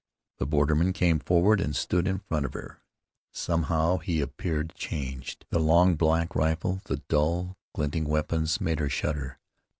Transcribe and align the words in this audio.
The 0.39 0.47
borderman 0.47 0.93
came 0.93 1.19
forward 1.19 1.61
and 1.61 1.75
stood 1.75 2.07
in 2.07 2.17
front 2.17 2.47
of 2.47 2.53
her. 2.55 2.81
Somehow 3.31 3.97
he 3.99 4.19
appeared 4.19 4.73
changed. 4.73 5.45
The 5.51 5.59
long, 5.59 5.93
black 5.95 6.35
rifle, 6.35 6.81
the 6.85 7.03
dull, 7.07 7.55
glinting 7.75 8.05
weapons 8.05 8.59
made 8.59 8.79
her 8.79 8.89
shudder. 8.89 9.37